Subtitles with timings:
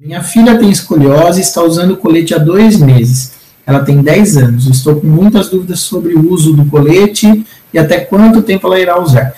[0.00, 3.32] Minha filha tem escoliose e está usando o colete há dois meses.
[3.66, 4.66] Ela tem 10 anos.
[4.68, 9.02] Estou com muitas dúvidas sobre o uso do colete e até quanto tempo ela irá
[9.02, 9.34] usar.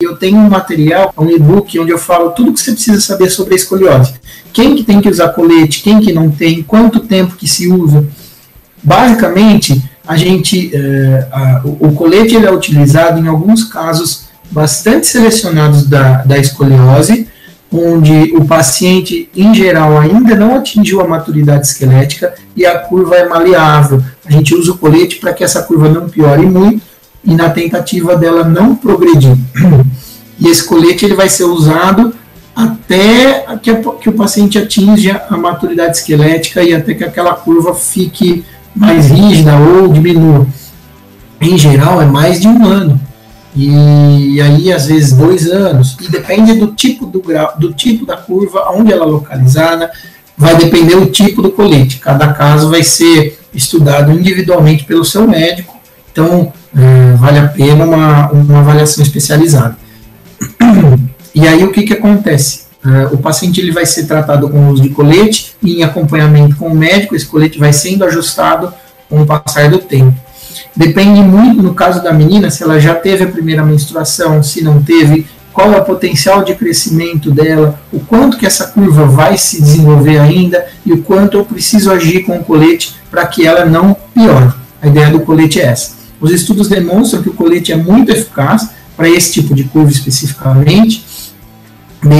[0.00, 3.54] Eu tenho um material, um e-book, onde eu falo tudo que você precisa saber sobre
[3.54, 4.14] a escoliose.
[4.52, 8.06] Quem que tem que usar colete, quem que não tem, quanto tempo que se usa.
[8.84, 15.86] Basicamente, a gente, é, a, o, colete ele é utilizado em alguns casos bastante selecionados
[15.86, 17.26] da, da escoliose,
[17.72, 23.28] onde o paciente, em geral, ainda não atingiu a maturidade esquelética e a curva é
[23.28, 24.02] maleável.
[24.24, 26.80] A gente usa o colete para que essa curva não piore muito
[27.24, 29.36] e na tentativa dela não progredir.
[30.38, 32.14] E esse colete ele vai ser usado
[32.54, 37.74] até que, a, que o paciente atinja a maturidade esquelética e até que aquela curva
[37.74, 38.44] fique
[38.76, 40.46] mais rígida ou diminua.
[41.40, 43.00] Em geral, é mais de um ano.
[43.54, 45.96] E aí, às vezes, dois anos.
[46.00, 49.90] E depende do tipo do grau, do tipo da curva, onde ela é localizada,
[50.36, 51.98] vai depender do tipo do colete.
[51.98, 55.74] Cada caso vai ser estudado individualmente pelo seu médico.
[56.12, 59.76] Então, é, vale a pena uma, uma avaliação especializada.
[61.34, 62.65] E aí, o que, que acontece?
[62.86, 66.68] Uh, o paciente ele vai ser tratado com uso de colete e em acompanhamento com
[66.68, 68.72] o médico, esse colete vai sendo ajustado
[69.08, 70.14] com o passar do tempo.
[70.74, 74.80] Depende muito, no caso da menina, se ela já teve a primeira menstruação, se não
[74.80, 79.60] teve, qual é o potencial de crescimento dela, o quanto que essa curva vai se
[79.60, 83.96] desenvolver ainda e o quanto eu preciso agir com o colete para que ela não
[84.14, 84.52] piore.
[84.80, 85.96] A ideia do colete é essa.
[86.20, 91.04] Os estudos demonstram que o colete é muito eficaz para esse tipo de curva especificamente,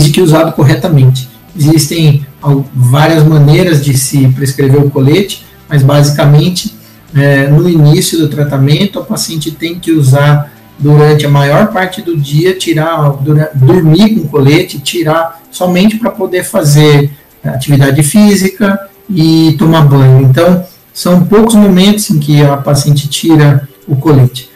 [0.00, 1.28] desde que usado corretamente.
[1.54, 2.26] Existem
[2.74, 6.74] várias maneiras de se prescrever o colete, mas basicamente
[7.14, 12.16] é, no início do tratamento, o paciente tem que usar durante a maior parte do
[12.16, 13.18] dia, tirar,
[13.54, 17.10] dormir com colete, tirar somente para poder fazer
[17.44, 20.22] atividade física e tomar banho.
[20.22, 24.48] Então, são poucos momentos em que a paciente tira o colete.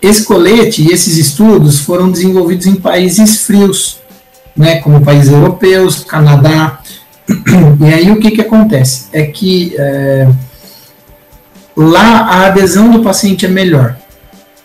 [0.00, 3.99] Esse colete e esses estudos foram desenvolvidos em países frios,
[4.56, 6.80] né, como países europeus, Canadá.
[7.80, 9.08] E aí o que, que acontece?
[9.12, 10.28] É que é,
[11.76, 13.96] lá a adesão do paciente é melhor.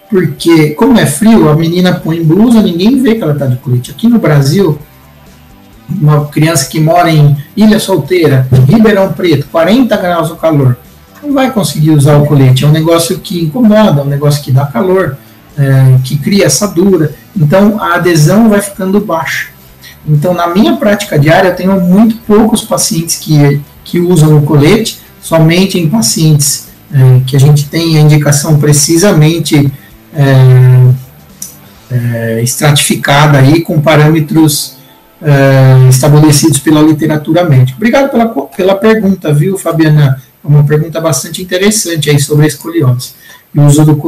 [0.09, 3.91] Porque, como é frio, a menina põe blusa, ninguém vê que ela está de colete.
[3.91, 4.77] Aqui no Brasil,
[5.89, 10.77] uma criança que mora em Ilha Solteira, Ribeirão Preto, 40 graus o calor,
[11.21, 12.63] não vai conseguir usar o colete.
[12.63, 15.17] É um negócio que incomoda, é um negócio que dá calor,
[15.57, 17.13] é, que cria assadura.
[17.35, 19.54] Então a adesão vai ficando baixa.
[20.07, 24.99] Então, na minha prática diária, eu tenho muito poucos pacientes que, que usam o colete,
[25.21, 29.71] somente em pacientes é, que a gente tem a indicação precisamente
[30.13, 30.93] é,
[31.91, 34.77] é, estratificada aí com parâmetros
[35.21, 37.77] é, estabelecidos pela literatura médica.
[37.77, 40.21] Obrigado pela, pela pergunta, viu, Fabiana?
[40.43, 43.13] É uma pergunta bastante interessante aí sobre a escoliose
[43.53, 44.03] e o uso do colete.